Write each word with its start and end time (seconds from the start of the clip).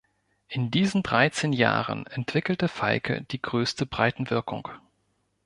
In 0.47 0.71
diesen 0.71 1.03
dreizehn 1.03 1.53
Jahren 1.53 2.07
entwickelte 2.07 2.67
Falke 2.67 3.21
die 3.25 3.39
größte 3.39 3.85
Breitenwirkung. 3.85 4.67